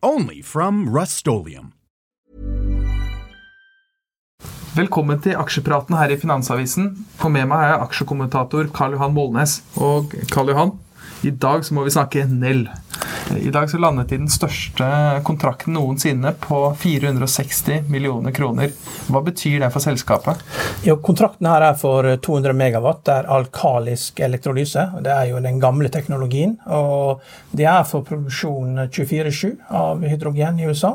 [0.00, 1.26] Only from Rust
[4.76, 6.92] Velkommen til aksjepraten her i Finansavisen.
[7.18, 9.56] Og med meg er aksjekommentator Karl Johan Molnes.
[9.74, 10.70] Og Karl Johan,
[11.26, 12.68] i dag så må vi snakke Nell.
[13.42, 14.86] I dag så landet de den største
[15.26, 18.70] kontrakten noensinne på 460 millioner kroner.
[19.10, 20.46] Hva betyr det for selskapet?
[20.82, 23.00] Jo, kontrakten her er for 200 megawatt.
[23.04, 24.84] Det er alkalisk elektrolyse.
[25.02, 26.54] Det er jo den gamle teknologien.
[26.70, 30.92] Og det er for produksjon 24-7 av hydrogen i USA.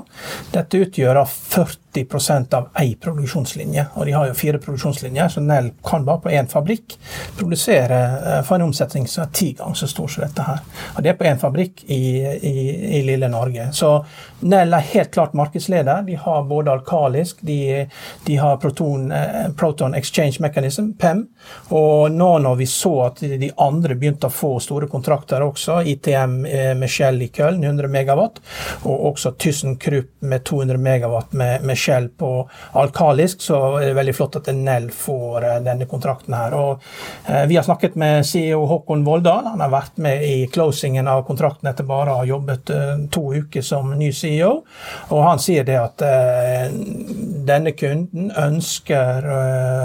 [0.54, 3.86] Dette utgjør 40% av én produksjonslinje.
[4.00, 6.96] Og de har jo fire produksjonslinjer, så Nell kan bare på én fabrikk
[7.36, 10.64] produsere eh, for en omsetning som er ti ganger så stor som dette her.
[10.96, 12.54] Og det er på én fabrikk i i,
[13.00, 13.68] i, lille Norge.
[13.76, 13.92] Så
[14.40, 16.02] Nell er helt klart markedsleder.
[16.08, 17.86] De har både alkalisk, de,
[18.26, 21.28] de har proton, eh, proton, Exchange Mechanism, PEM.
[21.70, 26.46] Og nå når vi så at de andre begynte å få store kontrakter også, ITM
[26.46, 28.40] eh, med Shell i Köln, 100 megawatt,
[28.84, 32.32] og også ThyssenKrupp med 200 megawatt med, med Shell på
[32.80, 36.58] alkalisk, så er det veldig flott at Nell får eh, denne kontrakten her.
[36.58, 36.86] Og
[37.28, 39.50] eh, Vi har snakket med CEO Håkon Voldal.
[39.54, 42.72] Han har vært med i closingen av kontrakten etter bare å ha jobbet
[43.14, 44.54] to uker som ny CEO.
[45.10, 46.04] Og han sier det at
[47.48, 49.26] denne kunden ønsker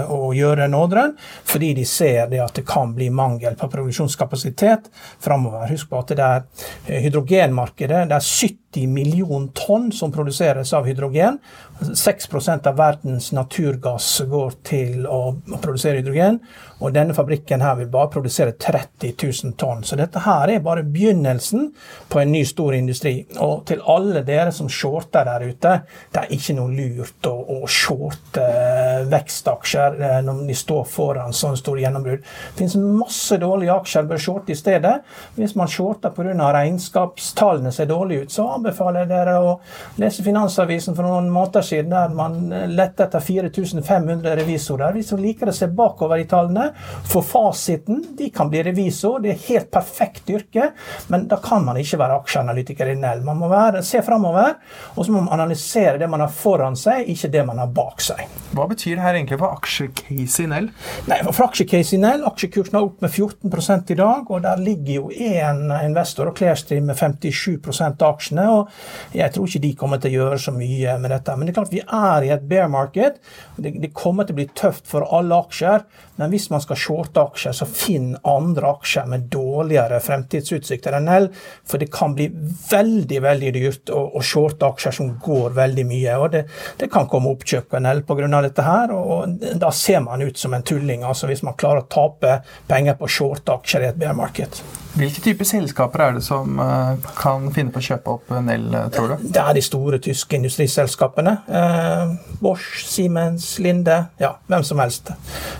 [0.09, 1.05] å gjøre en ordre
[1.49, 4.89] fordi de ser det at det kan bli mangel på produksjonskapasitet
[5.21, 5.67] framover.
[5.71, 8.05] Husk på at det er hydrogenmarkedet.
[8.09, 11.39] Det er 70 millioner tonn som produseres av hydrogen.
[11.79, 15.21] 6% av verdens naturgass går til å
[15.61, 16.39] produsere hydrogen.
[16.79, 19.83] Og denne fabrikken her vil bare produsere 30 000 tonn.
[19.83, 21.69] Så dette her er bare begynnelsen
[22.11, 23.13] på en ny stor industri.
[23.43, 25.73] Og til alle dere som shorter der ute,
[26.13, 31.35] det er ikke noe lurt å, å shorte eh, vekstaksjer eh, når de står foran
[31.35, 32.23] sånn store gjennombrudd.
[32.23, 34.95] Det finnes masse dårlige aksjer bør shorte i stedet.
[35.35, 36.51] Hvis man shorter pga.
[36.55, 39.57] regnskapstallene ser dårlige ut, så anbefaler jeg dere å
[39.99, 42.39] lese Finansavisen for noen måneder siden, der man
[42.73, 44.95] lette etter 4500 revisorer.
[44.95, 46.69] Hvis man liker å se bakover i tallene,
[47.09, 48.01] for fasiten.
[48.17, 50.71] De kan bli revisor, det er helt perfekt yrke,
[51.13, 53.23] men da kan man ikke være aksjeanalytiker i Nell.
[53.25, 54.57] Man må være, se framover,
[54.95, 58.03] og så må man analysere det man har foran seg, ikke det man har bak
[58.03, 58.25] seg.
[58.55, 60.71] Hva betyr det her egentlig for aksjecase i Nell?
[61.09, 64.93] Nei, for aksjecase i Nell, Aksjekursen er opp med 14 i dag, og der ligger
[64.93, 67.57] jo én investor og Clearstream med 57
[67.89, 68.45] av aksjene.
[68.49, 68.69] og
[69.13, 71.35] Jeg tror ikke de kommer til å gjøre så mye med dette.
[71.35, 73.19] Men det klart vi er i et bear market.
[73.57, 75.85] Det, det kommer til å bli tøft for alle aksjer.
[76.19, 81.29] Men hvis man skal shorte aksjer, så finn andre aksjer med dårligere fremtidsutsikter enn Nell.
[81.67, 82.29] For det kan bli
[82.69, 86.17] veldig veldig dyrt å, å shorte aksjer som går veldig mye.
[86.17, 86.43] og Det,
[86.81, 88.29] det kan komme oppkjøp på Nell pga.
[88.41, 91.03] dette her, og da ser man ut som en tulling.
[91.03, 94.61] altså Hvis man klarer å tape penger på shorte aksjer i et bear market.
[94.89, 98.87] Hvilke typer selskaper er det som eh, kan finne på å kjøpe opp Nell, eh,
[98.93, 99.27] tror du?
[99.35, 101.35] Det er de store tyske industriselskapene.
[101.59, 105.11] Eh, Bosch, Siemens, Linde, ja, hvem som helst.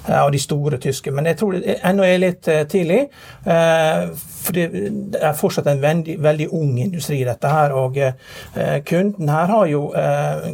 [0.10, 1.14] Av de store tyske.
[1.14, 3.04] Men jeg tror ennå er litt tidlig.
[4.40, 7.74] For det er fortsatt en veldig, veldig ung industri, dette her.
[7.76, 7.98] Og
[8.88, 9.82] kunden her har jo,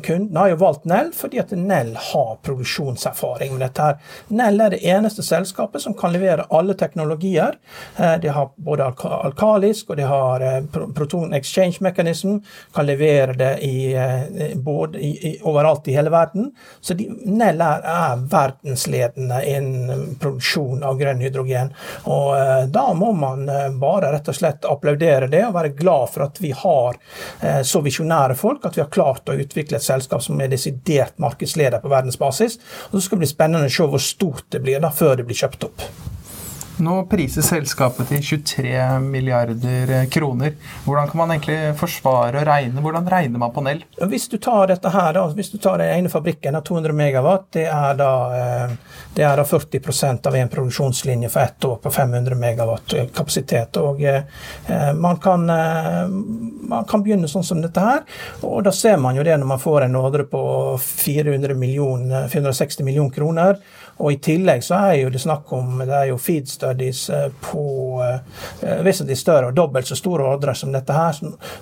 [0.03, 3.99] kunden har jo valgt Nell fordi at Nell har produksjonserfaring med dette her.
[4.35, 7.55] Nell er det eneste selskapet som kan levere alle teknologier.
[7.95, 10.63] De har både alkalisk og de har eh,
[10.95, 12.37] proton exchange mechanism.
[12.73, 16.51] Kan levere det i, eh, både i, overalt i hele verden.
[16.81, 21.71] Så de, Nell er, er verdensledende innen produksjon av grønn hydrogen.
[22.03, 23.45] Og eh, da må man
[23.81, 26.99] bare rett og slett applaudere det og være glad for at vi har
[27.65, 31.83] så visjonære folk at vi har klart å utvikle et selskap som er desidert markedsleder
[31.83, 32.59] på verdensbasis.
[32.91, 35.29] Og så skal det bli spennende å se hvor stort det blir da før det
[35.29, 35.89] blir kjøpt opp.
[36.77, 40.57] Nå prises selskapet til 23 milliarder kroner.
[40.83, 42.81] Hvordan kan man egentlig forsvare og regne?
[42.83, 43.85] Hvordan regner man på Nell?
[44.11, 47.47] Hvis du tar dette her, da, hvis du tar den ene fabrikken av 200 megawatt,
[47.55, 48.73] det er da, eh,
[49.15, 53.79] det er da 40% av en produksjonslinje for ett år på 500 megawatt kapasitet.
[53.79, 56.03] Og eh, man kan, eh,
[56.75, 58.03] man kan begynne sånn som dette her,
[58.43, 60.43] og da ser man jo det når man får en ordre på
[60.83, 63.63] 400 million, 460 millioner kroner.
[64.03, 67.11] Og i tillegg så er jo det snakk om det er jo feedstock studies
[67.45, 67.65] på
[68.83, 71.17] vesentlig større og dobbelt så store ordre som dette her.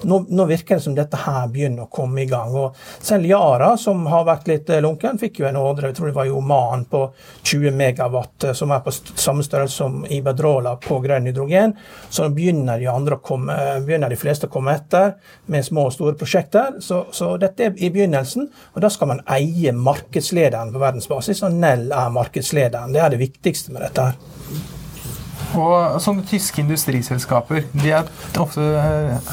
[0.08, 2.54] Nå, nå, virker det som dette her begynner å komme i gang.
[2.56, 6.16] Og selv Yara, som har vært litt lunken, fikk jo en ordre, jeg tror det
[6.18, 7.04] var i Oman, på
[7.42, 11.76] 20 megawatt, som er på samme størrelse som Iberdrola på grønn hydrogen.
[12.10, 15.16] Så begynner de, andre å komme, begynner de fleste å komme etter
[15.52, 16.80] med små og store prosjekter.
[16.84, 21.44] Så, så dette er i begynnelsen, og da skal man eie markedslederen på verdensbasis.
[21.48, 22.94] Og Nell er markedslederen.
[22.94, 24.82] Det er det viktigste med dette her.
[25.54, 28.10] Og sånne tyske industriselskaper de er
[28.42, 29.32] ofte, eh,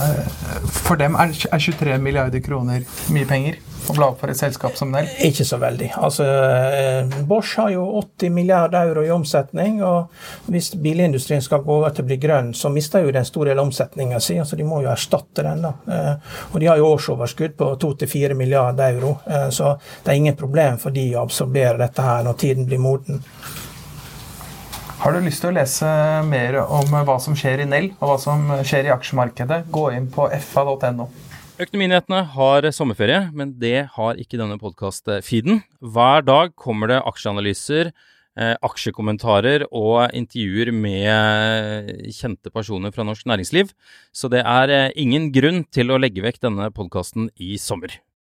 [0.85, 4.91] For dem er 23 milliarder kroner mye penger å bla opp for et selskap som
[4.93, 5.09] Nell?
[5.25, 5.89] Ikke så veldig.
[5.99, 9.83] Altså, eh, Bosch har jo 80 milliarder euro i omsetning.
[9.83, 10.11] og
[10.47, 13.59] Hvis bilindustrien skal gå over til å bli grønn, så mister jo den store del
[13.65, 14.37] omsetninga si.
[14.39, 15.63] altså De må jo erstatte den.
[15.63, 15.73] da.
[15.89, 16.17] Eh,
[16.53, 19.21] og de har jo årsoverskudd på 2-4 milliarder euro.
[19.51, 23.23] Så det er ingen problem for de å absorbere dette her når tiden blir moden.
[25.01, 25.91] Har du lyst til å lese
[26.29, 30.11] mer om hva som skjer i Nell, og hva som skjer i aksjemarkedet, gå inn
[30.13, 31.07] på fa.no.
[31.57, 35.63] Økonominyhetene har sommerferie, men det har ikke denne podkast-feeden.
[35.81, 37.95] Hver dag kommer det aksjeanalyser,
[38.37, 43.73] eh, aksjekommentarer og intervjuer med kjente personer fra norsk næringsliv,
[44.13, 47.97] så det er eh, ingen grunn til å legge vekk denne podkasten i sommer.